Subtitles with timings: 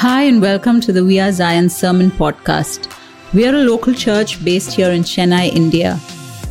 [0.00, 2.90] Hi, and welcome to the We Are Zion Sermon Podcast.
[3.34, 6.00] We are a local church based here in Chennai, India.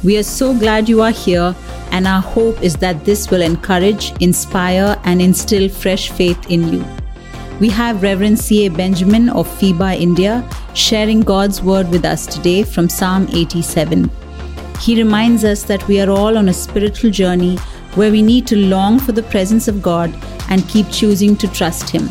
[0.03, 1.55] We are so glad you are here,
[1.89, 6.85] and our hope is that this will encourage, inspire, and instill fresh faith in you.
[7.59, 8.69] We have Reverend C.A.
[8.69, 14.11] Benjamin of FEBA India sharing God's word with us today from Psalm 87.
[14.79, 17.57] He reminds us that we are all on a spiritual journey
[17.95, 20.13] where we need to long for the presence of God
[20.49, 22.07] and keep choosing to trust Him.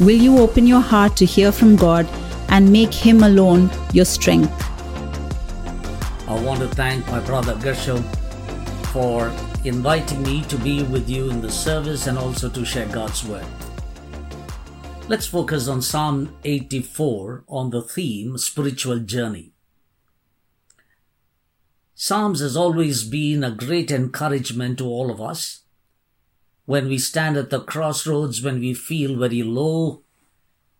[0.00, 2.08] Will you open your heart to hear from God
[2.48, 4.52] and make Him alone your strength?
[6.28, 8.02] I want to thank my brother Gershom
[8.92, 9.32] for
[9.64, 13.46] inviting me to be with you in the service and also to share God's word.
[15.06, 19.52] Let's focus on Psalm 84 on the theme spiritual journey.
[21.94, 25.63] Psalms has always been a great encouragement to all of us
[26.66, 30.02] when we stand at the crossroads, when we feel very low,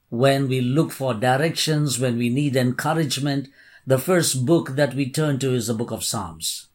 [0.08, 3.48] when we look for directions, when we need encouragement,
[3.86, 6.68] the first book that we turn to is the book of Psalms.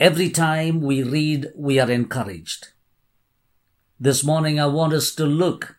[0.00, 2.68] Every time we read, we are encouraged.
[4.00, 5.76] This morning, I want us to look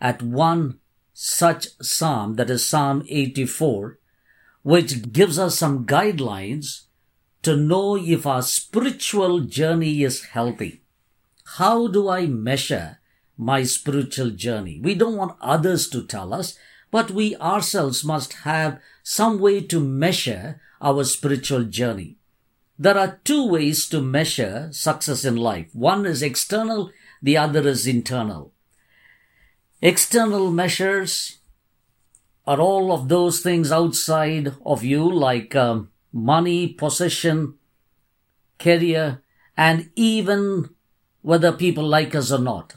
[0.00, 0.78] at one
[1.12, 3.98] such psalm, that is Psalm 84,
[4.62, 6.86] which gives us some guidelines
[7.42, 10.82] to know if our spiritual journey is healthy.
[11.56, 12.98] How do I measure
[13.36, 14.80] my spiritual journey?
[14.82, 16.58] We don't want others to tell us,
[16.90, 22.16] but we ourselves must have some way to measure our spiritual journey.
[22.78, 25.74] There are two ways to measure success in life.
[25.74, 26.90] One is external,
[27.22, 28.52] the other is internal.
[29.82, 31.38] External measures
[32.46, 37.54] are all of those things outside of you, like um, money, possession,
[38.58, 39.22] career,
[39.56, 40.70] and even
[41.22, 42.74] whether people like us or not.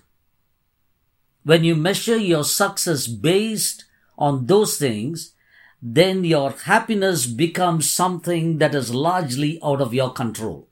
[1.44, 3.86] When you measure your success based
[4.18, 5.34] on those things,
[5.82, 10.70] then your happiness becomes something that is largely out of your control.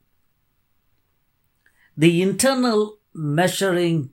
[1.97, 4.11] The internal measuring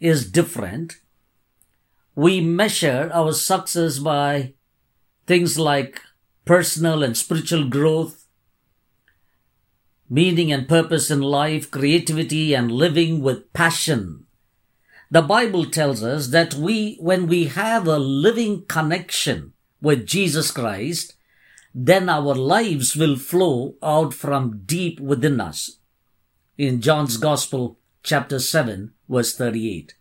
[0.00, 0.96] is different.
[2.16, 4.54] We measure our success by
[5.26, 6.00] things like
[6.44, 8.26] personal and spiritual growth,
[10.08, 14.26] meaning and purpose in life, creativity and living with passion.
[15.10, 21.14] The Bible tells us that we, when we have a living connection with Jesus Christ,
[21.74, 25.78] then our lives will flow out from deep within us.
[26.56, 29.94] In John's Gospel, chapter 7, verse 38.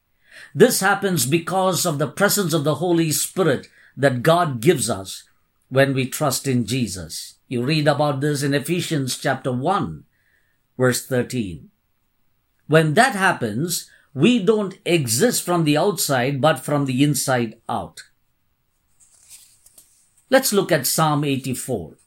[0.53, 3.67] This happens because of the presence of the Holy Spirit
[3.97, 5.23] that God gives us
[5.73, 7.39] when we trust in Jesus.
[7.47, 10.03] You read about this in Ephesians chapter 1,
[10.77, 11.71] verse 13.
[12.67, 18.03] When that happens, we don't exist from the outside, but from the inside out.
[20.29, 21.97] Let's look at Psalm 84.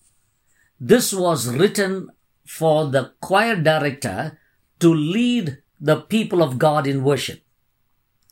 [0.78, 2.10] This was written
[2.46, 4.38] for the choir director
[4.78, 7.42] to lead the people of God in worship.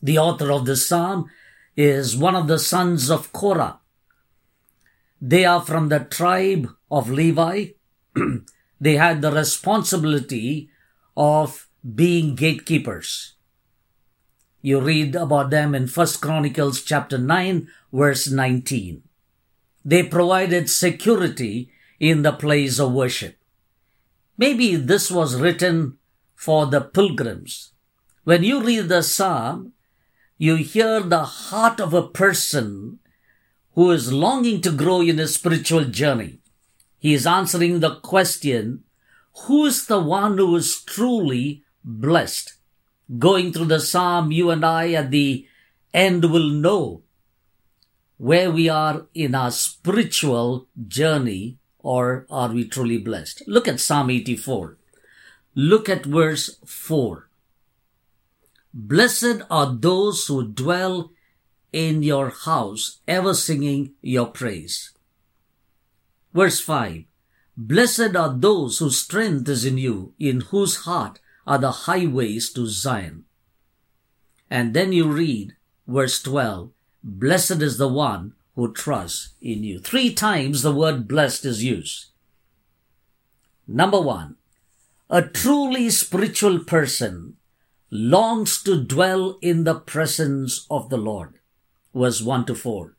[0.01, 1.29] The author of the psalm
[1.77, 3.81] is one of the sons of Korah,
[5.21, 7.69] they are from the tribe of Levi.
[8.81, 10.71] they had the responsibility
[11.17, 13.35] of being gatekeepers.
[14.63, 19.03] You read about them in First Chronicles chapter 9 verse 19.
[19.85, 21.71] They provided security
[22.01, 23.37] in the place of worship.
[24.37, 25.99] Maybe this was written
[26.35, 27.73] for the pilgrims.
[28.25, 29.73] When you read the psalm,
[30.39, 32.99] you hear the heart of a person
[33.75, 36.39] who is longing to grow in his spiritual journey.
[36.99, 38.85] He is answering the question,
[39.43, 42.55] who is the one who is truly blessed?
[43.19, 45.47] Going through the psalm, you and I at the
[45.93, 47.03] end will know
[48.17, 53.43] where we are in our spiritual journey or are we truly blessed?
[53.47, 54.79] Look at Psalm 84.
[55.55, 57.29] Look at verse 4.
[58.73, 61.11] Blessed are those who dwell
[61.75, 64.93] in your house, ever singing your praise.
[66.33, 67.03] Verse 5
[67.57, 71.19] Blessed are those whose strength is in you, in whose heart
[71.49, 73.25] are the highways to Zion.
[74.49, 75.57] And then you read
[75.89, 76.71] verse 12
[77.03, 79.81] Blessed is the one who trusts in you.
[79.81, 82.07] Three times the word blessed is used.
[83.67, 84.37] Number one,
[85.11, 87.37] a truly spiritual person
[87.91, 91.41] longs to dwell in the presence of the Lord
[91.95, 92.97] verse 1 to 4.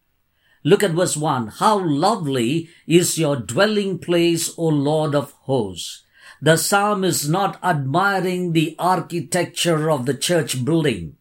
[0.64, 1.48] Look at verse 1.
[1.60, 6.04] How lovely is your dwelling place, O Lord of hosts.
[6.42, 11.18] The psalm is not admiring the architecture of the church building.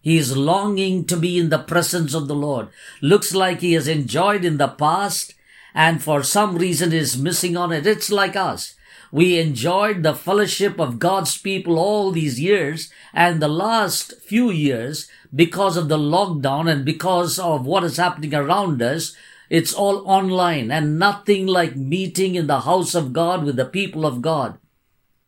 [0.00, 2.68] He is longing to be in the presence of the Lord.
[3.02, 5.34] Looks like he has enjoyed in the past
[5.74, 7.86] and for some reason is missing on it.
[7.86, 8.74] It's like us.
[9.12, 15.08] We enjoyed the fellowship of God's people all these years and the last few years
[15.34, 19.16] because of the lockdown and because of what is happening around us.
[19.48, 24.06] It's all online and nothing like meeting in the house of God with the people
[24.06, 24.58] of God.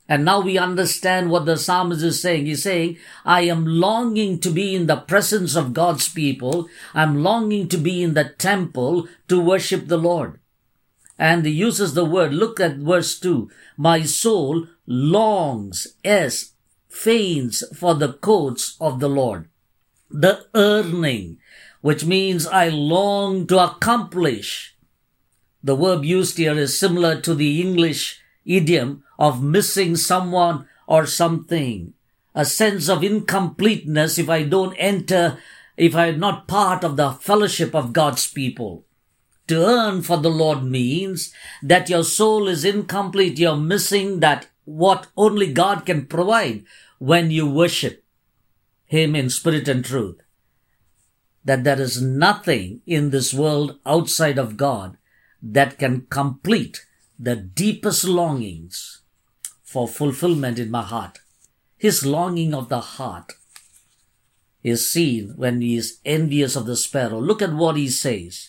[0.08, 2.46] And now we understand what the psalmist is saying.
[2.46, 6.68] He's saying, I am longing to be in the presence of God's people.
[6.92, 10.38] I'm longing to be in the temple to worship the Lord.
[11.18, 13.50] And he uses the word, look at verse 2.
[13.76, 16.52] My soul longs, yes,
[16.88, 19.48] faints for the courts of the Lord.
[20.10, 21.38] The earning,
[21.80, 24.76] which means I long to accomplish.
[25.62, 31.94] The verb used here is similar to the English idiom of missing someone or something.
[32.34, 35.38] A sense of incompleteness if I don't enter,
[35.76, 38.84] if I'm not part of the fellowship of God's people.
[39.52, 41.30] To earn for the Lord means
[41.62, 43.38] that your soul is incomplete.
[43.38, 46.64] You're missing that what only God can provide
[46.98, 48.02] when you worship
[48.86, 50.22] Him in spirit and truth.
[51.44, 54.96] That there is nothing in this world outside of God
[55.42, 56.86] that can complete
[57.18, 59.02] the deepest longings
[59.62, 61.18] for fulfillment in my heart.
[61.76, 63.34] His longing of the heart
[64.62, 67.20] is seen when he is envious of the sparrow.
[67.20, 68.48] Look at what he says.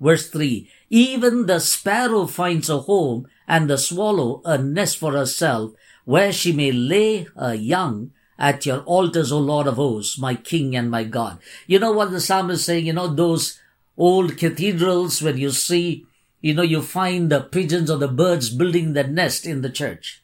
[0.00, 5.72] Verse 3 Even the sparrow finds a home, and the swallow a nest for herself,
[6.04, 10.76] where she may lay her young at your altars, O Lord of hosts, my King
[10.76, 11.38] and my God.
[11.66, 12.86] You know what the psalmist is saying?
[12.86, 13.58] You know, those
[13.96, 16.06] old cathedrals when you see
[16.40, 20.22] you know, you find the pigeons or the birds building their nest in the church,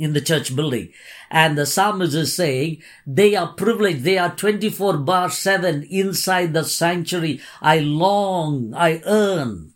[0.00, 0.92] in the church building.
[1.30, 4.02] And the psalmist is saying they are privileged.
[4.02, 7.40] They are 24 bar 7 inside the sanctuary.
[7.60, 9.74] I long, I earn.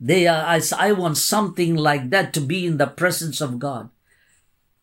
[0.00, 3.90] They are, I, I want something like that to be in the presence of God.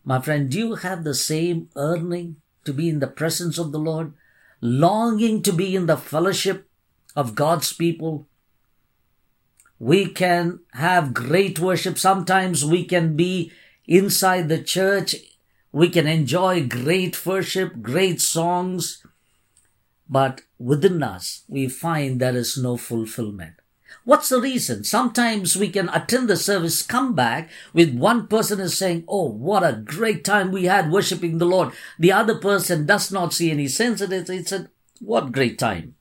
[0.04, 3.78] My friend, do you have the same earning to be in the presence of the
[3.78, 4.14] Lord?
[4.60, 6.68] Longing to be in the fellowship
[7.14, 8.26] of God's people?
[9.78, 11.98] We can have great worship.
[11.98, 13.52] Sometimes we can be
[13.88, 15.16] inside the church.
[15.72, 19.04] We can enjoy great worship, great songs.
[20.08, 23.54] But within us, we find there is no fulfillment.
[24.04, 24.84] What's the reason?
[24.84, 29.62] Sometimes we can attend the service, come back with one person is saying, Oh, what
[29.62, 31.72] a great time we had worshiping the Lord.
[31.98, 34.30] The other person does not see any sense in it.
[34.30, 34.70] It's a,
[35.00, 35.94] what great time.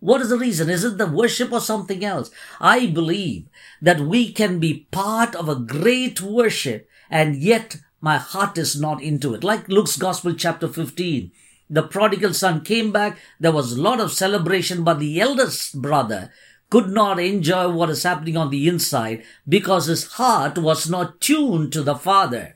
[0.00, 0.68] What is the reason?
[0.68, 2.30] Is it the worship or something else?
[2.60, 3.46] I believe
[3.80, 9.02] that we can be part of a great worship and yet my heart is not
[9.02, 9.42] into it.
[9.42, 11.32] Like Luke's Gospel chapter 15.
[11.68, 13.18] The prodigal son came back.
[13.40, 16.30] There was a lot of celebration, but the eldest brother
[16.70, 21.72] could not enjoy what is happening on the inside because his heart was not tuned
[21.72, 22.55] to the father.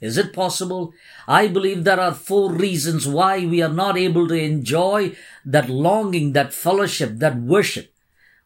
[0.00, 0.92] Is it possible?
[1.26, 6.32] I believe there are four reasons why we are not able to enjoy that longing,
[6.32, 7.92] that fellowship, that worship.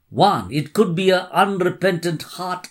[0.08, 2.68] One, it could be an unrepentant heart.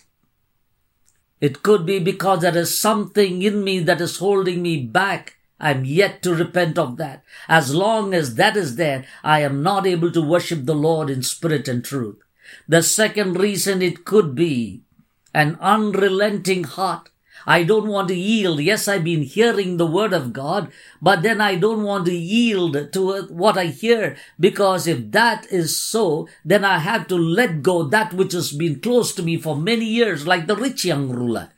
[1.40, 5.36] It could be because there is something in me that is holding me back.
[5.60, 7.22] I'm yet to repent of that.
[7.48, 11.22] As long as that is there, I am not able to worship the Lord in
[11.22, 12.18] spirit and truth.
[12.68, 14.82] The second reason it could be
[15.34, 17.10] an unrelenting heart.
[17.46, 18.60] I don't want to yield.
[18.60, 22.92] Yes, I've been hearing the word of God, but then I don't want to yield
[22.92, 27.84] to what I hear because if that is so, then I have to let go
[27.84, 31.50] that which has been close to me for many years, like the rich young ruler.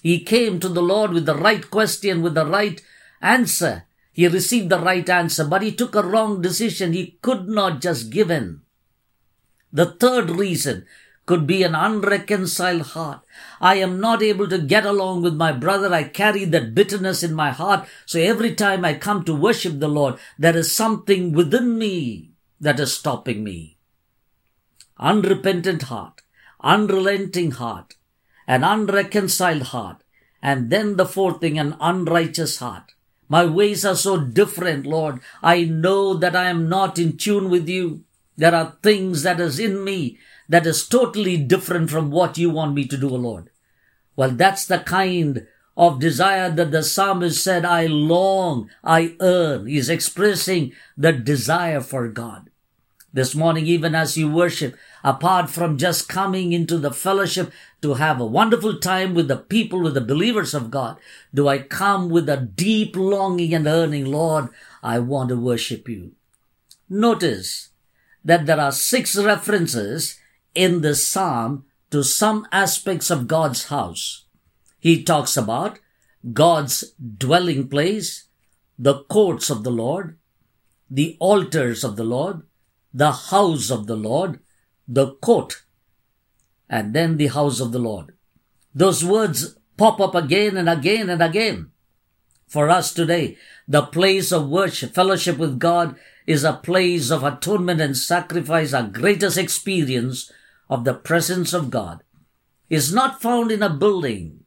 [0.00, 2.80] He came to the Lord with the right question, with the right
[3.20, 3.84] answer.
[4.12, 6.92] He received the right answer, but he took a wrong decision.
[6.92, 8.60] He could not just give in.
[9.72, 10.86] The third reason
[11.30, 13.20] could be an unreconciled heart.
[13.60, 15.94] I am not able to get along with my brother.
[15.94, 17.86] I carry that bitterness in my heart.
[18.04, 22.80] So every time I come to worship the Lord, there is something within me that
[22.80, 23.78] is stopping me.
[24.98, 26.22] Unrepentant heart,
[26.64, 27.94] unrelenting heart,
[28.48, 30.02] an unreconciled heart,
[30.42, 32.94] and then the fourth thing, an unrighteous heart.
[33.28, 35.20] My ways are so different, Lord.
[35.44, 38.02] I know that I am not in tune with you.
[38.36, 40.18] There are things that is in me
[40.50, 43.50] that is totally different from what you want me to do, Lord.
[44.16, 49.66] Well, that's the kind of desire that the psalmist said, I long, I earn.
[49.66, 52.50] He's expressing the desire for God.
[53.12, 57.52] This morning, even as you worship, apart from just coming into the fellowship
[57.82, 60.98] to have a wonderful time with the people, with the believers of God,
[61.32, 64.48] do I come with a deep longing and earning, Lord,
[64.82, 66.10] I want to worship you.
[66.88, 67.68] Notice
[68.24, 70.18] that there are six references
[70.54, 74.24] in the psalm to some aspects of God's house.
[74.78, 75.78] He talks about
[76.32, 78.24] God's dwelling place,
[78.78, 80.18] the courts of the Lord,
[80.90, 82.42] the altars of the Lord,
[82.92, 84.40] the house of the Lord,
[84.88, 85.62] the court,
[86.68, 88.14] and then the house of the Lord.
[88.74, 91.70] Those words pop up again and again and again.
[92.46, 93.36] For us today,
[93.68, 98.82] the place of worship, fellowship with God is a place of atonement and sacrifice, our
[98.82, 100.32] greatest experience
[100.70, 102.04] of the presence of God
[102.70, 104.44] is not found in a building.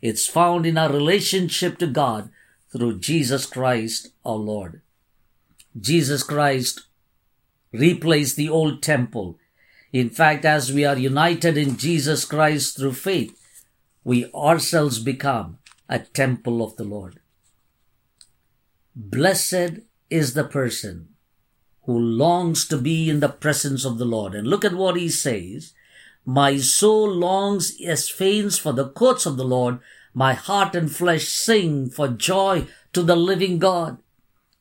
[0.00, 2.30] It's found in our relationship to God
[2.72, 4.80] through Jesus Christ our Lord.
[5.78, 6.86] Jesus Christ
[7.70, 9.38] replaced the old temple.
[9.92, 13.38] In fact, as we are united in Jesus Christ through faith,
[14.04, 15.58] we ourselves become
[15.88, 17.20] a temple of the Lord.
[18.96, 21.08] Blessed is the person
[21.88, 24.34] who longs to be in the presence of the Lord.
[24.34, 25.72] And look at what he says.
[26.22, 29.78] My soul longs as faints for the courts of the Lord.
[30.12, 34.02] My heart and flesh sing for joy to the living God.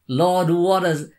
[0.07, 1.09] Lord, what a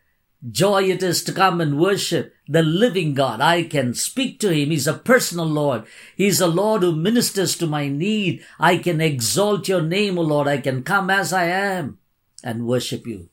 [0.49, 3.39] joy it is to come and worship the living God.
[3.39, 4.71] I can speak to Him.
[4.71, 5.85] He's a personal Lord.
[6.15, 8.43] He's a Lord who ministers to my need.
[8.59, 10.47] I can exalt your name, O Lord.
[10.47, 11.99] I can come as I am
[12.43, 13.29] and worship you.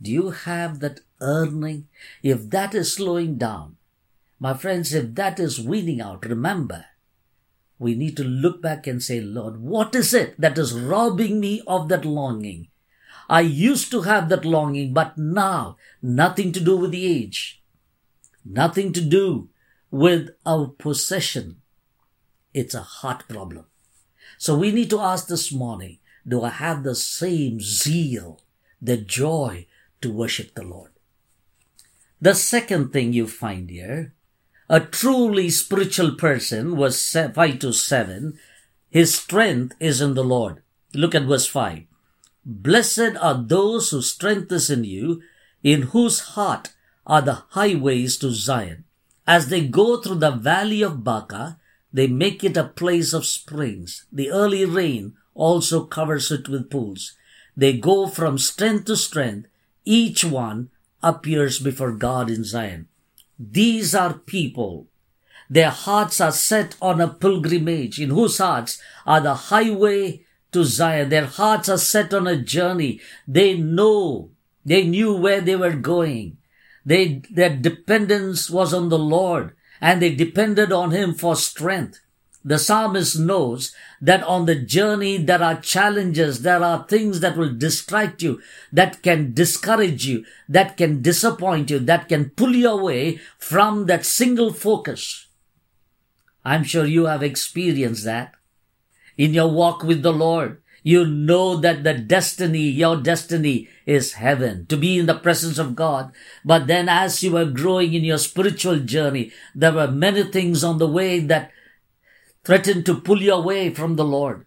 [0.00, 1.88] Do you have that earning?
[2.22, 3.76] If that is slowing down,
[4.38, 6.86] my friends, if that is weaning out, remember,
[7.78, 11.62] we need to look back and say, Lord, what is it that is robbing me
[11.66, 12.68] of that longing?
[13.28, 17.62] I used to have that longing, but now nothing to do with the age,
[18.44, 19.48] nothing to do
[19.90, 21.60] with our possession.
[22.54, 23.66] It's a heart problem.
[24.38, 28.40] So we need to ask this morning, do I have the same zeal,
[28.80, 29.66] the joy
[30.00, 30.92] to worship the Lord?
[32.20, 34.14] The second thing you find here,
[34.68, 38.38] a truly spiritual person was 5 to 7.
[38.88, 40.62] His strength is in the Lord.
[40.94, 41.82] Look at verse 5.
[42.44, 45.20] Blessed are those whose strength is in you,
[45.62, 46.70] in whose heart
[47.06, 48.84] are the highways to Zion.
[49.26, 51.58] As they go through the valley of Baca,
[51.92, 54.06] they make it a place of springs.
[54.10, 57.12] The early rain also covers it with pools.
[57.56, 59.48] They go from strength to strength.
[59.84, 60.70] Each one
[61.06, 62.88] appears before God in Zion.
[63.38, 64.88] These are people.
[65.48, 71.08] Their hearts are set on a pilgrimage, in whose hearts are the highway to Zion.
[71.08, 73.00] Their hearts are set on a journey.
[73.28, 74.30] They know,
[74.64, 76.38] they knew where they were going.
[76.84, 82.00] They, their dependence was on the Lord and they depended on Him for strength.
[82.46, 87.52] The psalmist knows that on the journey there are challenges, there are things that will
[87.52, 88.40] distract you,
[88.72, 94.06] that can discourage you, that can disappoint you, that can pull you away from that
[94.06, 95.26] single focus.
[96.44, 98.34] I'm sure you have experienced that
[99.18, 100.62] in your walk with the Lord.
[100.84, 105.74] You know that the destiny, your destiny is heaven, to be in the presence of
[105.74, 106.12] God.
[106.44, 110.78] But then as you were growing in your spiritual journey, there were many things on
[110.78, 111.50] the way that
[112.46, 114.46] threatened to pull you away from the Lord.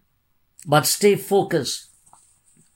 [0.66, 1.90] But stay focused.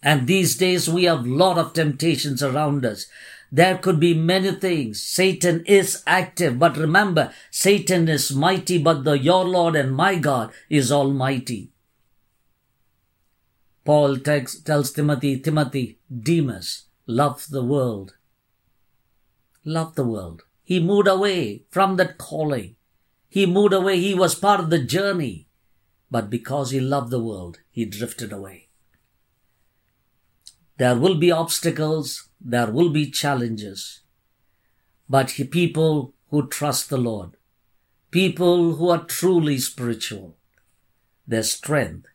[0.03, 3.07] And these days we have a lot of temptations around us.
[3.51, 5.03] There could be many things.
[5.03, 10.53] Satan is active, but remember, Satan is mighty, but the your Lord and my God
[10.69, 11.71] is almighty.
[13.87, 18.15] Paul tells, tells Timothy, Timothy, Demas, love the world.
[19.65, 20.43] Love the world.
[20.65, 22.77] He moved away from that calling.
[23.35, 23.99] He moved away.
[23.99, 25.49] He was part of the journey.
[26.09, 28.69] But because he loved the world, he drifted away.
[30.77, 32.29] There will be obstacles.
[32.41, 34.03] There will be challenges.
[35.09, 37.37] But he, people who trust the Lord,
[38.13, 40.37] people who are truly spiritual,
[41.27, 42.07] their strength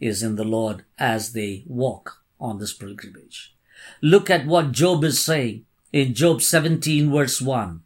[0.00, 3.54] is in the Lord as they walk on this pilgrimage.
[4.00, 7.82] Look at what Job is saying in Job 17 verse 1.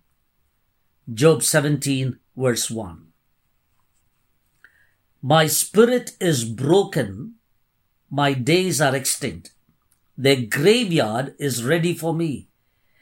[1.12, 3.06] Job 17 verse 1.
[5.22, 7.34] My spirit is broken.
[8.10, 9.52] My days are extinct.
[10.16, 12.48] The graveyard is ready for me.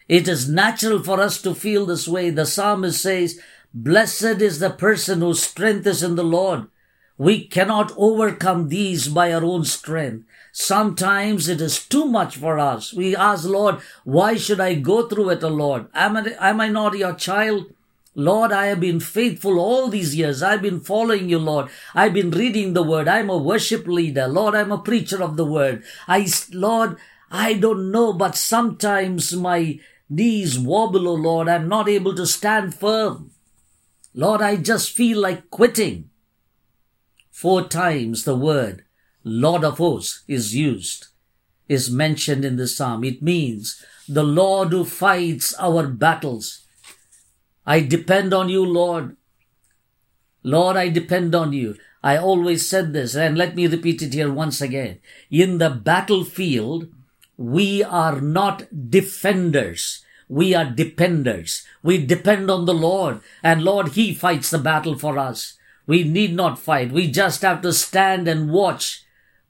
[0.08, 2.30] It is natural for us to feel this way.
[2.30, 3.40] The psalmist says,
[3.72, 6.68] Blessed is the person whose strength is in the Lord,
[7.16, 10.26] we cannot overcome these by our own strength.
[10.52, 12.92] Sometimes it is too much for us.
[12.92, 15.86] We ask, Lord, why should I go through it, O Lord?
[15.94, 17.66] Am I, am I not your child?
[18.14, 20.42] Lord, I have been faithful all these years.
[20.42, 21.68] I've been following you, Lord.
[21.94, 23.08] I've been reading the word.
[23.08, 24.28] I'm a worship leader.
[24.28, 25.82] Lord, I'm a preacher of the word.
[26.06, 26.96] I, Lord,
[27.30, 31.48] I don't know, but sometimes my knees wobble, oh Lord.
[31.48, 33.32] I'm not able to stand firm.
[34.14, 36.10] Lord, I just feel like quitting.
[37.32, 38.84] Four times the word
[39.24, 41.08] Lord of hosts is used,
[41.68, 43.02] is mentioned in the psalm.
[43.02, 46.63] It means the Lord who fights our battles.
[47.66, 49.16] I depend on you, Lord.
[50.42, 51.76] Lord, I depend on you.
[52.02, 54.98] I always said this, and let me repeat it here once again.
[55.30, 56.88] In the battlefield,
[57.38, 60.04] we are not defenders.
[60.28, 61.66] We are dependers.
[61.82, 65.54] We depend on the Lord, and Lord, He fights the battle for us.
[65.86, 66.92] We need not fight.
[66.92, 69.03] We just have to stand and watch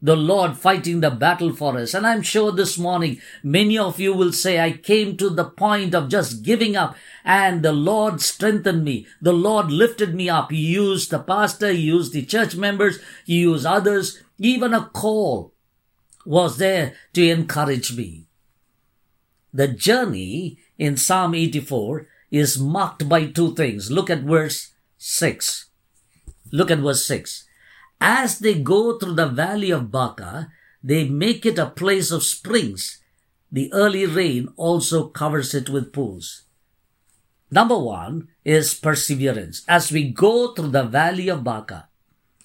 [0.04, 1.94] the Lord fighting the battle for us.
[1.94, 5.94] And I'm sure this morning, many of you will say, I came to the point
[5.94, 6.94] of just giving up
[7.24, 9.06] and the Lord strengthened me.
[9.22, 10.50] The Lord lifted me up.
[10.50, 14.22] He used the pastor, He used the church members, He used others.
[14.36, 15.54] Even a call
[16.26, 18.26] was there to encourage me.
[19.54, 23.90] The journey in Psalm 84 is marked by two things.
[23.90, 25.70] Look at verse 6.
[26.52, 27.44] Look at verse 6.
[28.00, 30.50] As they go through the valley of Baca,
[30.82, 33.00] they make it a place of springs.
[33.50, 36.42] The early rain also covers it with pools.
[37.50, 39.62] Number one is perseverance.
[39.68, 41.88] As we go through the valley of Baca,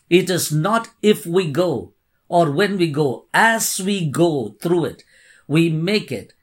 [0.10, 1.94] it is not if we go
[2.30, 5.04] or when we go, as we go through it,
[5.48, 6.34] we make it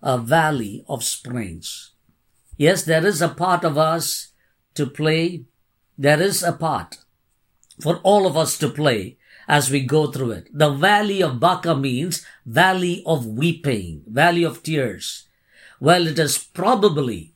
[0.00, 1.92] a valley of springs.
[2.56, 4.28] Yes, there is a part of us
[4.74, 5.44] to play.
[5.98, 6.98] There is a part
[7.80, 9.16] for all of us to play
[9.48, 10.48] as we go through it.
[10.52, 15.28] The valley of Baca means valley of weeping, valley of tears.
[15.80, 17.34] Well, it is probably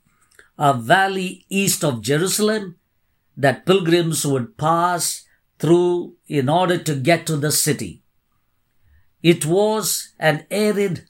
[0.58, 2.76] a valley east of Jerusalem
[3.36, 5.24] that pilgrims would pass
[5.58, 8.02] through in order to get to the city.
[9.22, 11.06] It was an arid,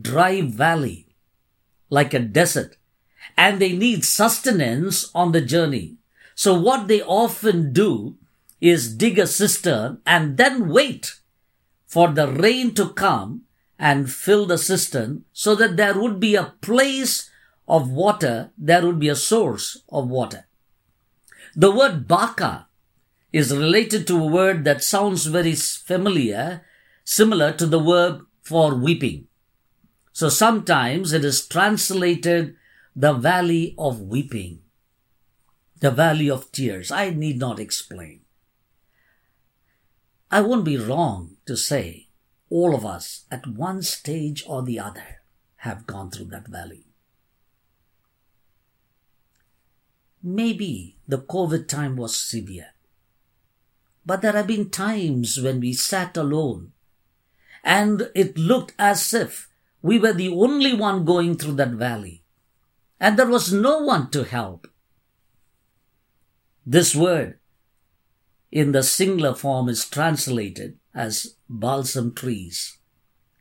[0.00, 1.06] dry valley,
[1.90, 2.76] like a desert,
[3.36, 5.96] and they need sustenance on the journey.
[6.34, 8.16] So what they often do
[8.62, 11.20] is dig a cistern and then wait
[11.84, 13.42] for the rain to come
[13.76, 17.28] and fill the cistern so that there would be a place
[17.66, 20.46] of water, there would be a source of water.
[21.56, 22.68] The word Baca
[23.32, 26.64] is related to a word that sounds very familiar,
[27.02, 29.26] similar to the verb for weeping.
[30.12, 32.54] So sometimes it is translated
[32.94, 34.60] the valley of weeping,
[35.80, 36.92] the valley of tears.
[36.92, 38.20] I need not explain.
[40.34, 42.08] I won't be wrong to say
[42.48, 45.20] all of us at one stage or the other
[45.56, 46.86] have gone through that valley.
[50.22, 52.68] Maybe the COVID time was severe.
[54.06, 56.72] But there have been times when we sat alone
[57.62, 59.50] and it looked as if
[59.82, 62.22] we were the only one going through that valley
[62.98, 64.66] and there was no one to help.
[66.64, 67.38] This word
[68.52, 72.76] in the singular form is translated as balsam trees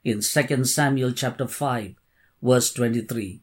[0.03, 1.93] in 2 Samuel chapter 5
[2.41, 3.41] verse 23.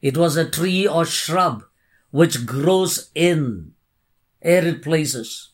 [0.00, 1.64] It was a tree or shrub
[2.10, 3.74] which grows in
[4.42, 5.50] arid places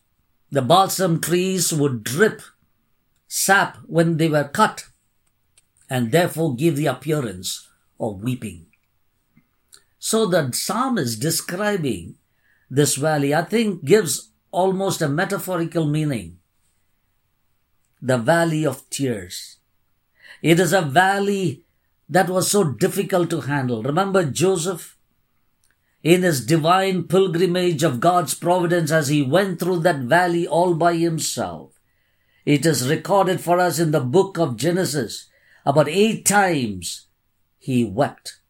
[0.55, 2.41] the balsam trees would drip
[3.27, 4.85] sap when they were cut
[5.91, 8.67] and therefore give the appearance of weeping.
[9.99, 12.15] So the psalm is describing
[12.71, 16.39] this valley, I think gives almost a metaphorical meaning.
[18.01, 19.59] The valley of tears.
[20.43, 21.65] It is a valley
[22.09, 23.83] that was so difficult to handle.
[23.83, 24.95] Remember Joseph?
[26.05, 30.97] in his divine pilgrimage of God's providence as he went through that valley all by
[30.97, 31.81] himself.
[32.45, 35.31] It is recorded for us in the book of Genesis.
[35.65, 37.07] About eight times
[37.59, 38.41] he wept.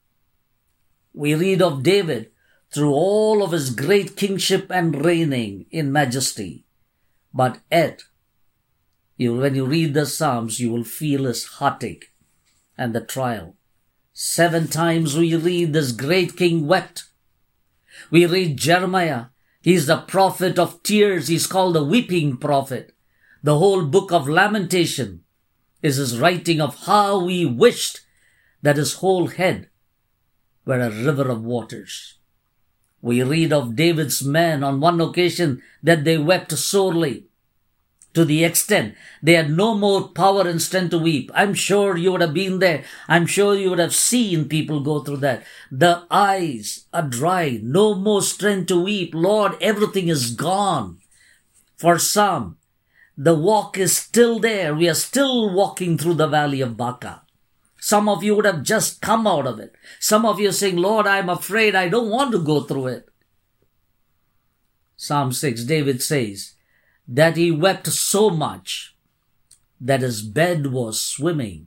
[1.15, 2.33] We read of David
[2.75, 6.65] through all of his great kingship and reigning in majesty.
[7.33, 8.03] But yet,
[9.17, 12.13] you, when you read the Psalms, you will feel his heartache
[12.77, 13.55] and the trial.
[14.13, 17.05] Seven times we read this great king wept
[18.11, 19.27] we read Jeremiah.
[19.61, 21.29] He's the prophet of tears.
[21.29, 22.93] He's called the weeping prophet.
[23.43, 25.25] The whole book of lamentation
[25.83, 28.01] is his writing of how he wished
[28.63, 29.69] that his whole head
[30.65, 32.19] were a river of waters.
[33.05, 37.27] We read of David's men on one occasion that they wept sorely.
[38.15, 41.31] to the extent they had no more power and strength to weep.
[41.35, 42.85] I'm sure you would have been there.
[43.09, 45.43] I'm sure you would have seen people go through that.
[45.71, 49.11] The eyes are dry, no more strength to weep.
[49.15, 50.99] Lord, everything is gone.
[51.77, 52.57] For some,
[53.19, 54.75] the walk is still there.
[54.75, 57.24] We are still walking through the valley of Baca.
[57.85, 59.75] Some of you would have just come out of it.
[60.01, 63.11] Some of you are saying, Lord, I'm afraid I don't want to go through it.
[64.97, 66.55] Psalm 6, David says
[67.07, 68.97] that he wept so much
[69.79, 71.67] that his bed was swimming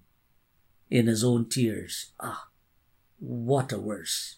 [0.90, 2.14] in his own tears.
[2.20, 2.48] Ah,
[3.20, 4.38] what a verse.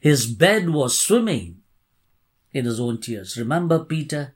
[0.00, 1.58] His bed was swimming
[2.52, 3.38] in his own tears.
[3.38, 4.34] Remember Peter?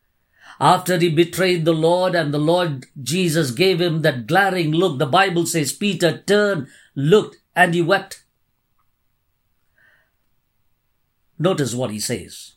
[0.60, 5.06] After he betrayed the Lord and the Lord Jesus gave him that glaring look, the
[5.06, 6.66] Bible says Peter turned,
[6.96, 8.24] looked, and he wept.
[11.38, 12.54] Notice what he says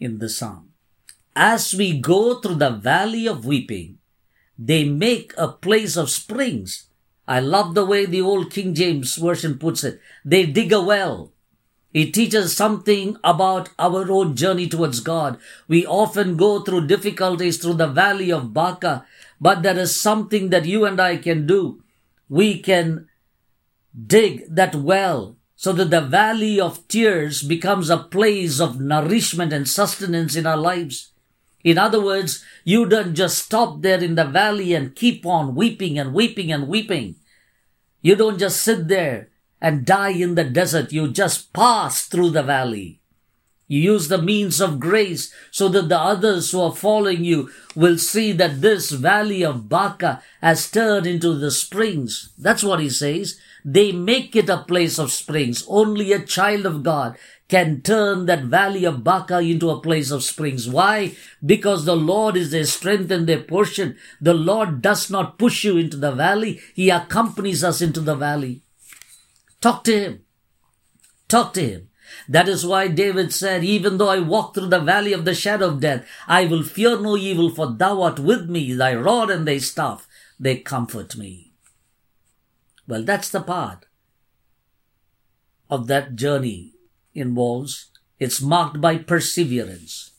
[0.00, 0.70] in the psalm.
[1.36, 3.98] As we go through the valley of weeping,
[4.58, 6.88] they make a place of springs.
[7.28, 10.00] I love the way the old King James version puts it.
[10.24, 11.32] They dig a well.
[11.92, 15.38] It teaches something about our own journey towards God.
[15.68, 19.04] We often go through difficulties through the valley of Baca,
[19.40, 21.82] but there is something that you and I can do.
[22.28, 23.08] We can
[23.94, 29.68] dig that well so that the valley of tears becomes a place of nourishment and
[29.68, 31.12] sustenance in our lives.
[31.62, 35.98] In other words, you don't just stop there in the valley and keep on weeping
[35.98, 37.16] and weeping and weeping.
[38.00, 39.28] You don't just sit there
[39.62, 40.92] and die in the desert.
[40.92, 42.98] You just pass through the valley.
[43.68, 47.96] You use the means of grace so that the others who are following you will
[47.96, 52.34] see that this valley of Baca has turned into the springs.
[52.36, 53.40] That's what he says.
[53.64, 55.64] They make it a place of springs.
[55.68, 57.16] Only a child of God
[57.48, 60.68] can turn that valley of Baca into a place of springs.
[60.68, 61.14] Why?
[61.44, 63.96] Because the Lord is their strength and their portion.
[64.20, 66.60] The Lord does not push you into the valley.
[66.74, 68.62] He accompanies us into the valley.
[69.62, 70.24] Talk to him.
[71.28, 71.88] Talk to him.
[72.28, 75.68] That is why David said, even though I walk through the valley of the shadow
[75.68, 79.46] of death, I will fear no evil, for thou art with me, thy rod and
[79.46, 80.06] thy staff,
[80.38, 81.54] they comfort me.
[82.86, 83.86] Well, that's the part
[85.70, 86.74] of that journey
[87.14, 87.90] involves.
[88.18, 90.10] It's marked by perseverance.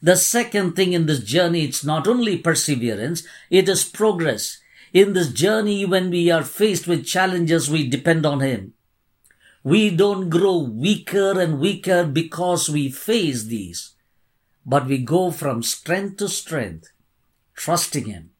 [0.00, 4.58] The second thing in this journey, it's not only perseverance, it is progress.
[4.92, 8.74] In this journey, when we are faced with challenges, we depend on Him.
[9.66, 13.96] We don't grow weaker and weaker because we face these,
[14.64, 16.92] but we go from strength to strength,
[17.56, 18.30] trusting Him.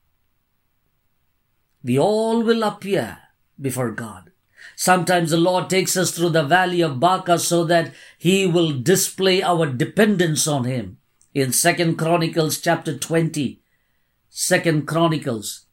[1.82, 3.18] We all will appear
[3.60, 4.30] before God.
[4.76, 9.42] Sometimes the Lord takes us through the valley of Baca so that He will display
[9.42, 10.98] our dependence on Him.
[11.34, 13.60] In Second Chronicles chapter 20,
[14.30, 15.66] Second Chronicles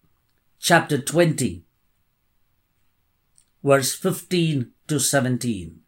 [0.59, 1.63] chapter 20,
[3.63, 5.79] verse 15 to 17.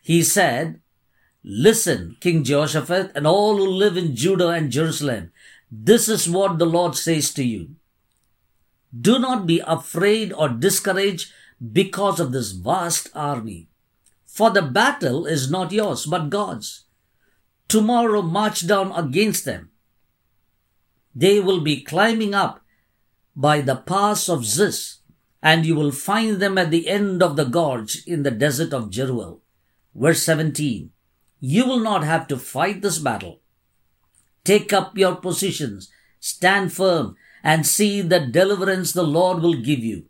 [0.00, 0.80] He said,
[1.44, 5.32] Listen, King Jehoshaphat, and all who live in Judah and Jerusalem,
[5.70, 7.74] this is what the Lord says to you.
[8.98, 11.32] Do not be afraid or discouraged
[11.72, 13.68] because of this vast army,
[14.26, 16.84] for the battle is not yours, but God's.
[17.68, 19.70] Tomorrow march down against them.
[21.14, 22.60] They will be climbing up
[23.34, 24.98] by the pass of Ziz,
[25.42, 28.90] and you will find them at the end of the gorge in the desert of
[28.90, 29.40] Jeruel.
[29.94, 30.90] Verse 17.
[31.40, 33.40] You will not have to fight this battle.
[34.44, 40.04] Take up your positions, stand firm, and see the deliverance the Lord will give you.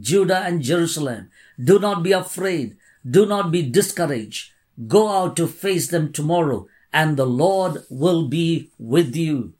[0.00, 1.30] Judah and Jerusalem,
[1.62, 2.76] do not be afraid,
[3.08, 4.52] do not be discouraged.
[4.88, 9.54] Go out to face them tomorrow, and the Lord will be with you.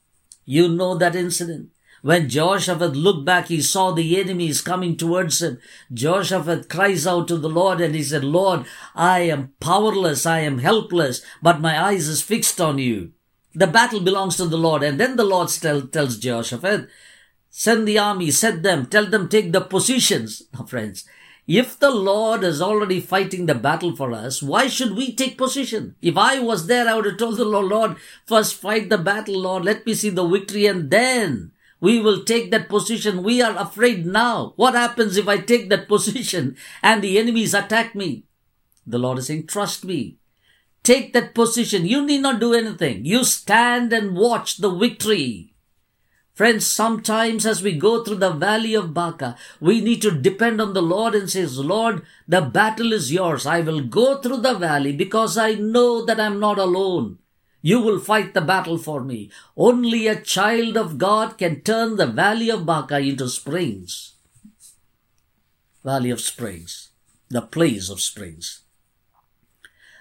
[0.44, 1.71] You know that incident.
[2.02, 5.58] When Jehoshaphat looked back, he saw the enemies coming towards him.
[5.92, 10.58] Jehoshaphat cries out to the Lord and he said, Lord, I am powerless, I am
[10.58, 13.12] helpless, but my eyes is fixed on you.
[13.54, 14.82] The battle belongs to the Lord.
[14.82, 16.88] And then the Lord tell, tells Jehoshaphat,
[17.50, 20.42] send the army, set them, tell them take the positions.
[20.52, 21.04] Now, friends,
[21.46, 25.94] if the Lord is already fighting the battle for us, why should we take position?
[26.02, 29.38] If I was there, I would have told the Lord, Lord, first fight the battle,
[29.38, 33.24] Lord, let me see the victory and then we will take that position.
[33.24, 34.52] We are afraid now.
[34.54, 38.22] What happens if I take that position and the enemies attack me?
[38.86, 40.18] The Lord is saying, trust me.
[40.84, 41.84] Take that position.
[41.84, 43.04] You need not do anything.
[43.04, 45.54] You stand and watch the victory.
[46.34, 50.74] Friends, sometimes as we go through the valley of Baca, we need to depend on
[50.74, 53.44] the Lord and says, Lord, the battle is yours.
[53.44, 57.18] I will go through the valley because I know that I'm not alone.
[57.62, 59.30] You will fight the battle for me.
[59.56, 64.14] Only a child of God can turn the valley of Baca into springs.
[65.84, 66.90] Valley of springs.
[67.28, 68.62] The place of springs.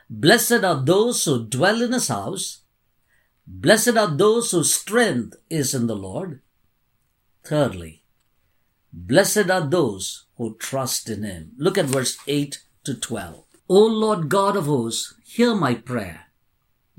[0.10, 2.62] Blessed are those who dwell in his house.
[3.48, 6.42] Blessed are those whose strength is in the Lord.
[7.44, 8.04] Thirdly,
[8.92, 11.52] blessed are those who trust in him.
[11.58, 13.44] Look at verse 8 to 12.
[13.70, 16.31] O Lord God of hosts, hear my prayer.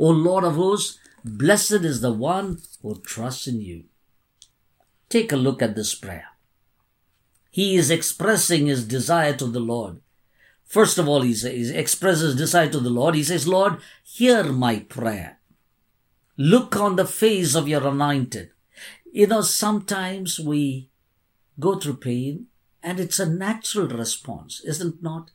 [0.00, 3.84] O Lord of hosts, blessed is the one who trusts in you.
[5.10, 6.28] Take a look at this prayer.
[7.50, 10.00] He is expressing his desire to the Lord.
[10.64, 13.14] First of all, he, says, he expresses desire to the Lord.
[13.14, 15.38] He says, Lord, hear my prayer.
[16.38, 18.52] Look on the face of your anointed.
[19.12, 20.88] You know, sometimes we
[21.58, 22.46] go through pain
[22.82, 25.32] and it's a natural response, isn't it not?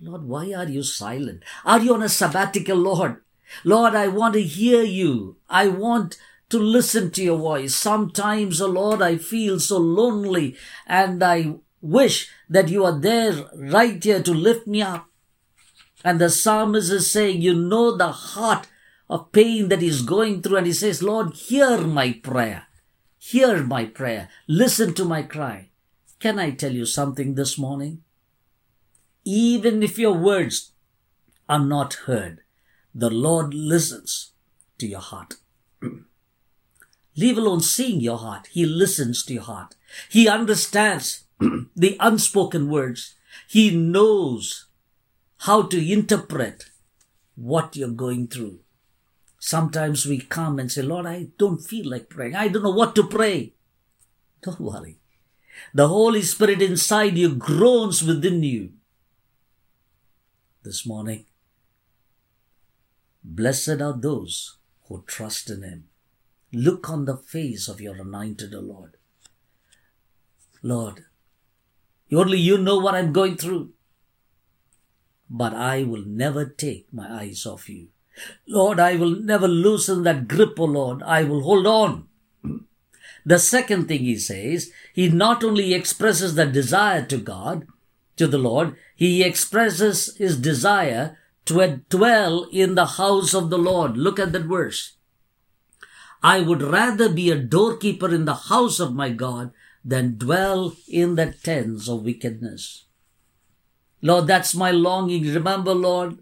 [0.00, 1.44] Lord, why are you silent?
[1.64, 3.20] Are you on a sabbatical, Lord?
[3.64, 5.36] Lord, I want to hear you.
[5.48, 6.16] I want
[6.48, 7.74] to listen to your voice.
[7.74, 10.56] Sometimes, oh Lord, I feel so lonely
[10.86, 15.06] and I wish that you are there right here to lift me up.
[16.04, 18.68] And the psalmist is saying, you know the heart
[19.08, 20.58] of pain that he's going through.
[20.58, 22.64] And he says, Lord, hear my prayer.
[23.18, 24.28] Hear my prayer.
[24.46, 25.70] Listen to my cry.
[26.20, 28.02] Can I tell you something this morning?
[29.24, 30.72] Even if your words
[31.48, 32.42] are not heard,
[32.98, 34.32] the Lord listens
[34.78, 35.34] to your heart.
[37.16, 38.48] Leave alone seeing your heart.
[38.50, 39.74] He listens to your heart.
[40.08, 41.24] He understands
[41.76, 43.14] the unspoken words.
[43.46, 44.64] He knows
[45.40, 46.70] how to interpret
[47.34, 48.60] what you're going through.
[49.38, 52.34] Sometimes we come and say, Lord, I don't feel like praying.
[52.34, 53.52] I don't know what to pray.
[54.42, 54.98] Don't worry.
[55.74, 58.72] The Holy Spirit inside you groans within you.
[60.62, 61.25] This morning,
[63.26, 64.56] blessed are those
[64.88, 65.84] who trust in Him.
[66.52, 68.96] Look on the face of your anointed, O Lord.
[70.62, 71.04] Lord,
[72.12, 73.72] only you know what I'm going through.
[75.28, 77.88] But I will never take my eyes off you.
[78.46, 81.02] Lord, I will never loosen that grip, O Lord.
[81.02, 82.08] I will hold on.
[83.26, 87.66] The second thing he says, he not only expresses the desire to God,
[88.16, 93.96] to the Lord, he expresses his desire to dwell in the house of the Lord.
[93.96, 94.96] Look at that verse.
[96.22, 99.52] I would rather be a doorkeeper in the house of my God
[99.84, 102.86] than dwell in the tents of wickedness.
[104.02, 105.32] Lord, that's my longing.
[105.32, 106.18] Remember, Lord,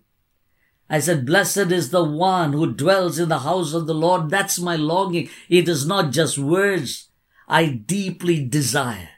[0.89, 4.29] I said, blessed is the one who dwells in the house of the Lord.
[4.29, 5.31] That's my longing.
[5.49, 7.09] It is not just words.
[7.49, 9.09] I deeply desire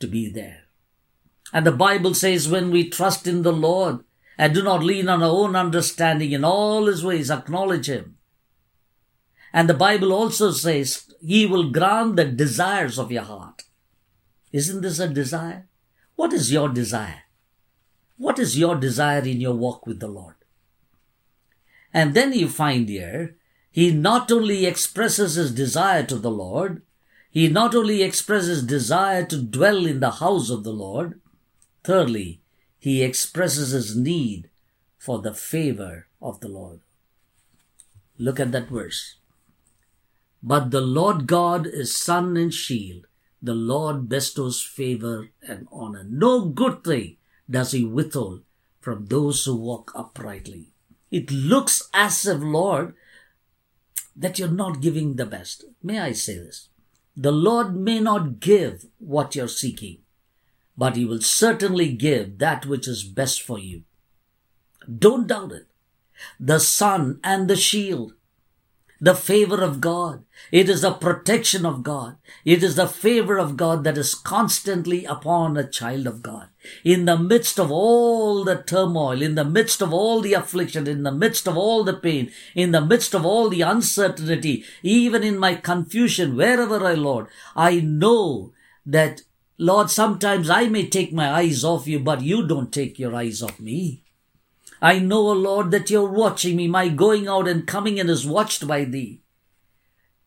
[0.00, 0.62] to be there.
[1.52, 4.00] And the Bible says when we trust in the Lord
[4.38, 8.16] and do not lean on our own understanding in all his ways, acknowledge him.
[9.52, 13.64] And the Bible also says he will grant the desires of your heart.
[14.52, 15.68] Isn't this a desire?
[16.16, 17.22] What is your desire?
[18.16, 20.36] What is your desire in your walk with the Lord?
[21.92, 23.36] And then you find here,
[23.70, 26.82] he not only expresses his desire to the Lord,
[27.30, 31.18] he not only expresses desire to dwell in the house of the Lord,
[31.82, 32.41] thirdly,
[32.82, 34.50] he expresses his need
[34.98, 36.80] for the favor of the Lord.
[38.18, 39.18] Look at that verse.
[40.42, 43.06] But the Lord God is sun and shield.
[43.40, 46.04] The Lord bestows favor and honor.
[46.10, 47.18] No good thing
[47.48, 48.42] does he withhold
[48.80, 50.72] from those who walk uprightly.
[51.08, 52.96] It looks as if, Lord,
[54.16, 55.66] that you're not giving the best.
[55.84, 56.68] May I say this?
[57.16, 59.98] The Lord may not give what you're seeking,
[60.76, 63.82] but He will certainly give that which is best for you.
[64.98, 65.66] Don't doubt it.
[66.38, 68.14] The sun and the shield
[69.02, 70.22] the favor of God.
[70.52, 72.18] It is the protection of God.
[72.44, 76.50] It is the favor of God that is constantly upon a child of God.
[76.84, 81.02] In the midst of all the turmoil, in the midst of all the affliction, in
[81.02, 85.36] the midst of all the pain, in the midst of all the uncertainty, even in
[85.36, 88.52] my confusion, wherever I, Lord, I know
[88.86, 89.22] that,
[89.62, 93.44] Lord, sometimes I may take my eyes off you, but you don't take your eyes
[93.44, 94.02] off me.
[94.80, 96.66] I know, O Lord, that you're watching me.
[96.66, 99.20] My going out and coming in is watched by thee.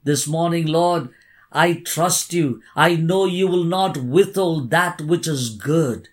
[0.06, 1.10] This morning, Lord,
[1.52, 2.62] I trust you.
[2.78, 6.08] I know you will not withhold that which is good.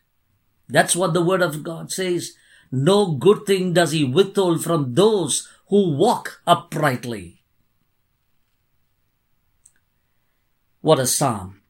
[0.68, 2.32] That's what the word of God says.
[2.72, 7.44] No good thing does he withhold from those who walk uprightly.
[10.80, 11.62] What a psalm.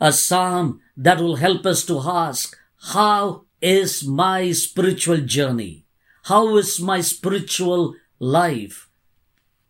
[0.00, 2.56] A psalm that will help us to ask,
[2.92, 5.86] how is my spiritual journey?
[6.24, 8.88] How is my spiritual life?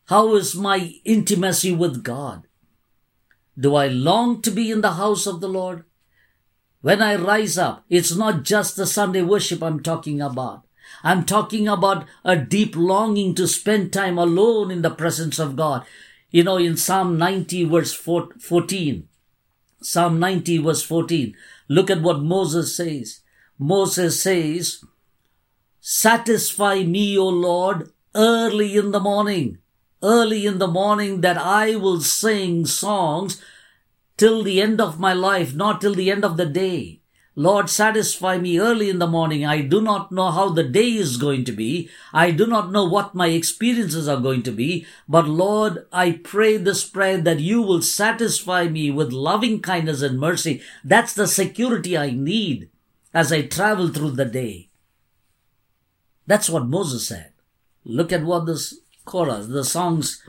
[0.06, 2.46] How is my intimacy with God?
[3.58, 5.84] Do I long to be in the house of the Lord?
[6.80, 10.66] When I rise up, it's not just the Sunday worship I'm talking about.
[11.02, 15.86] I'm talking about a deep longing to spend time alone in the presence of God.
[16.30, 19.08] You know, in Psalm 90 verse 14,
[19.84, 21.34] Psalm 90 verse 14,
[21.68, 23.20] look at what Moses says.
[23.58, 24.82] Moses says,
[25.80, 29.58] Satisfy me, O Lord, early in the morning,
[30.02, 33.42] early in the morning that I will sing songs
[34.16, 37.02] till the end of my life, not till the end of the day.
[37.36, 39.44] Lord, satisfy me early in the morning.
[39.44, 41.90] I do not know how the day is going to be.
[42.12, 44.86] I do not know what my experiences are going to be.
[45.08, 50.20] But Lord, I pray this prayer that you will satisfy me with loving kindness and
[50.20, 50.62] mercy.
[50.84, 52.70] That's the security I need
[53.12, 54.68] as I travel through the day.
[56.28, 57.32] That's what Moses said.
[57.84, 60.22] Look at what this chorus, the songs,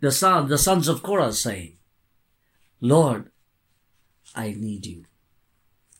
[0.00, 1.76] the son, the sons of Korah saying.
[2.80, 3.30] Lord,
[4.34, 5.04] I need you.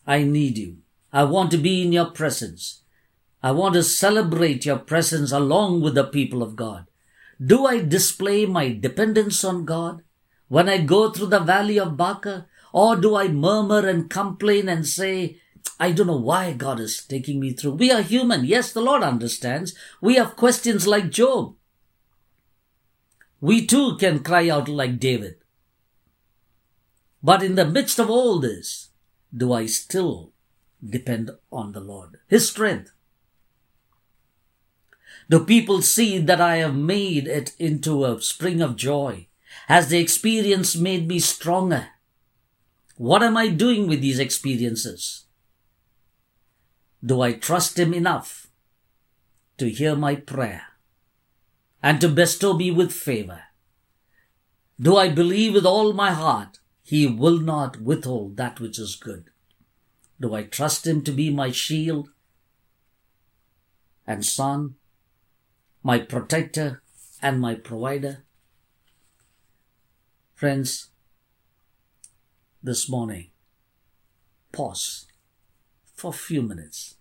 [0.07, 0.79] I need you.
[1.13, 2.83] I want to be in your presence.
[3.43, 6.87] I want to celebrate your presence along with the people of God.
[7.45, 10.03] Do I display my dependence on God
[10.49, 12.47] when I go through the valley of Baca?
[12.73, 15.41] Or do I murmur and complain and say,
[15.79, 17.73] I don't know why God is taking me through.
[17.73, 18.45] We are human.
[18.45, 19.75] Yes, the Lord understands.
[20.01, 21.55] We have questions like Job.
[23.41, 25.37] We too can cry out like David.
[27.23, 28.86] But in the midst of all this,
[29.37, 30.33] do I still
[30.89, 32.93] depend on the Lord, His strength?
[35.29, 39.27] Do people see that I have made it into a spring of joy?
[39.67, 41.89] Has the experience made me stronger?
[42.97, 45.25] What am I doing with these experiences?
[47.05, 48.47] Do I trust Him enough
[49.59, 50.63] to hear my prayer
[51.83, 53.43] and to bestow me with favor?
[54.81, 59.31] Do I believe with all my heart he will not withhold that which is good.
[60.21, 62.11] Do I trust Him to be my shield
[64.07, 64.77] and sun,
[65.83, 66.83] my protector
[67.21, 68.25] and my provider?
[70.37, 70.91] Friends,
[72.63, 73.31] this morning,
[74.53, 75.07] pause
[75.93, 76.99] for a few minutes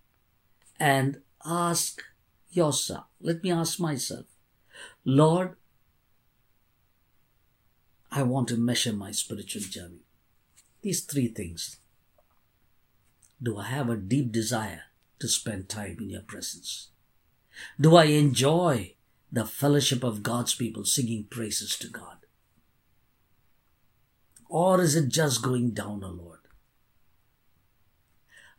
[0.79, 2.01] and ask
[2.49, 4.25] yourself, let me ask myself,
[5.05, 5.57] Lord,
[8.15, 10.05] I want to measure my spiritual journey.
[10.81, 11.79] These three things.
[13.43, 14.83] Do I have a deep desire
[15.19, 16.91] to spend time in your presence?
[17.79, 18.93] Do I enjoy
[19.33, 22.19] the fellowship of God's people singing praises to God?
[24.47, 26.39] Or is it just going down, O Lord?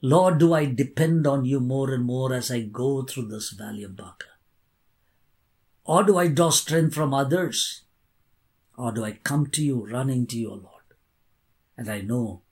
[0.02, 3.84] Lord, do I depend on you more and more as I go through this valley
[3.84, 4.26] of Baca?
[5.86, 7.85] Or do I draw strength from others
[8.76, 10.82] or do I come to you, running to you, O Lord?
[11.76, 12.42] And I know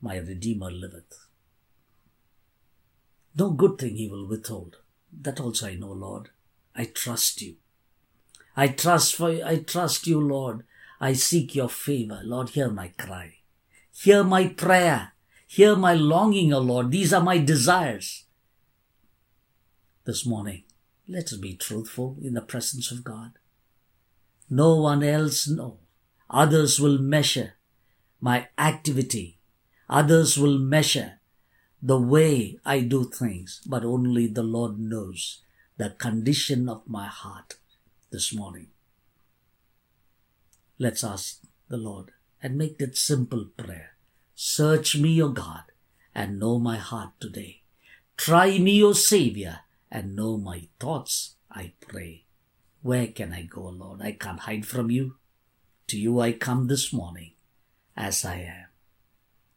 [0.00, 1.26] my Redeemer liveth.
[3.36, 4.76] No good thing he will withhold.
[5.12, 6.30] That also I know, Lord.
[6.74, 7.56] I trust you.
[8.56, 10.64] I trust for I trust you, Lord.
[11.00, 12.20] I seek your favor.
[12.22, 13.38] Lord, hear my cry.
[13.92, 15.12] Hear my prayer.
[15.46, 16.90] Hear my longing, O Lord.
[16.90, 18.24] These are my desires.
[20.04, 20.64] This morning,
[21.08, 23.38] let us be truthful in the presence of God.
[24.50, 25.78] No one else know.
[26.30, 27.54] Others will measure
[28.20, 29.38] my activity.
[29.88, 31.20] Others will measure
[31.82, 35.42] the way I do things, but only the Lord knows
[35.76, 37.56] the condition of my heart
[38.10, 38.68] this morning.
[40.78, 43.90] Let's ask the Lord and make that simple prayer.
[44.34, 45.64] Search me, O God,
[46.14, 47.62] and know my heart today.
[48.16, 52.23] Try me, O Savior, and know my thoughts, I pray.
[52.84, 54.02] Where can I go, Lord?
[54.02, 55.14] I can't hide from you.
[55.86, 57.32] To you I come this morning
[57.96, 58.66] as I am.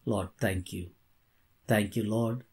[0.06, 0.92] Lord, thank you.
[1.68, 2.46] Thank you, Lord.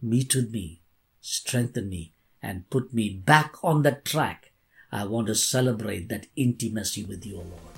[0.00, 0.82] Meet with me,
[1.20, 4.52] strengthen me, and put me back on the track.
[4.92, 7.76] I want to celebrate that intimacy with you, Lord.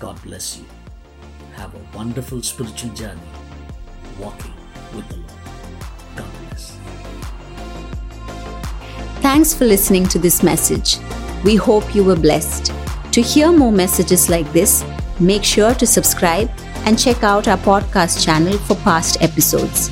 [0.00, 0.64] God bless you.
[1.54, 3.30] Have a wonderful spiritual journey
[4.18, 4.54] walking
[4.96, 5.32] with the Lord.
[6.16, 6.87] God bless.
[9.28, 10.96] Thanks for listening to this message.
[11.44, 12.72] We hope you were blessed.
[13.12, 14.82] To hear more messages like this,
[15.20, 16.50] make sure to subscribe
[16.86, 19.90] and check out our podcast channel for past episodes.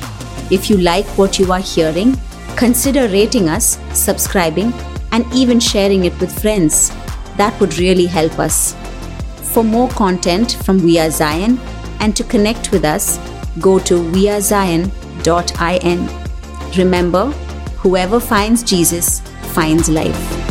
[0.49, 2.17] If you like what you are hearing,
[2.55, 4.73] consider rating us, subscribing,
[5.11, 6.89] and even sharing it with friends.
[7.37, 8.73] That would really help us.
[9.53, 11.59] For more content from We Are Zion
[11.99, 13.19] and to connect with us,
[13.59, 14.79] go to wearezion.in.
[16.75, 17.25] Remember,
[17.83, 19.26] whoever finds Jesus
[19.57, 20.46] finds life.